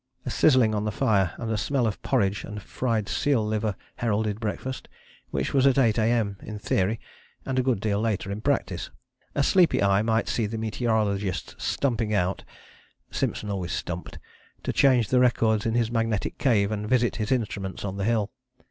A 0.25 0.31
sizzling 0.31 0.73
on 0.73 0.83
the 0.83 0.91
fire 0.91 1.35
and 1.37 1.51
a 1.51 1.57
smell 1.59 1.85
of 1.85 2.01
porridge 2.01 2.43
and 2.43 2.59
fried 2.63 3.07
seal 3.07 3.45
liver 3.45 3.75
heralded 3.97 4.39
breakfast, 4.39 4.87
which 5.29 5.53
was 5.53 5.67
at 5.67 5.77
8 5.77 5.99
A.M. 5.99 6.37
in 6.41 6.57
theory 6.57 6.99
and 7.45 7.59
a 7.59 7.61
good 7.61 7.79
deal 7.79 8.01
later 8.01 8.31
in 8.31 8.41
practice. 8.41 8.89
A 9.35 9.43
sleepy 9.43 9.83
eye 9.83 10.01
might 10.01 10.27
see 10.27 10.47
the 10.47 10.57
meteorologist 10.57 11.53
stumping 11.61 12.15
out 12.15 12.43
(Simpson 13.11 13.51
always 13.51 13.73
stumped) 13.73 14.17
to 14.63 14.73
change 14.73 15.09
the 15.09 15.19
records 15.19 15.67
in 15.67 15.75
his 15.75 15.91
magnetic 15.91 16.39
cave 16.39 16.71
and 16.71 16.89
visit 16.89 17.17
his 17.17 17.31
instruments 17.31 17.85
on 17.85 17.97
the 17.97 18.03
Hill. 18.05 18.31